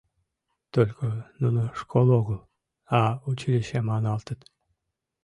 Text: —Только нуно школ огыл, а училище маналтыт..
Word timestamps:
—Только 0.73 1.03
нуно 1.41 1.63
школ 1.79 2.07
огыл, 2.19 2.39
а 2.99 3.01
училище 3.31 3.77
маналтыт.. 3.89 4.39